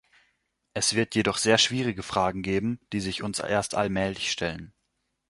Es 0.73 0.95
wird 0.95 1.13
jedoch 1.13 1.37
sehr 1.37 1.59
schwierige 1.59 2.01
Fragen 2.01 2.41
geben, 2.41 2.79
die 2.91 3.01
sich 3.01 3.21
uns 3.21 3.37
erst 3.37 3.75
allmählich 3.75 4.31
stellen. 4.31 4.73